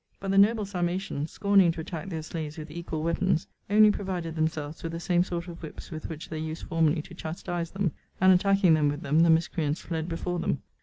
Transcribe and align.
But 0.19 0.31
the 0.31 0.39
noble 0.39 0.65
Sarmatians, 0.65 1.29
scorning 1.29 1.71
to 1.73 1.81
attack 1.81 2.09
their 2.09 2.23
slaves 2.23 2.57
with 2.57 2.71
equal 2.71 3.03
weapons, 3.03 3.45
only 3.69 3.91
provided 3.91 4.35
themselves 4.35 4.81
with 4.81 4.93
the 4.93 4.99
same 4.99 5.23
sort 5.23 5.47
of 5.47 5.61
whips 5.61 5.91
with 5.91 6.09
which 6.09 6.29
they 6.29 6.39
used 6.39 6.63
formerly 6.63 7.03
to 7.03 7.13
chastise 7.13 7.69
them. 7.69 7.91
And 8.19 8.33
attacking 8.33 8.73
them 8.73 8.89
with 8.89 9.03
them, 9.03 9.19
the 9.19 9.29
miscreants 9.29 9.79
fled 9.81 10.09
before 10.09 10.39
them. 10.39 10.63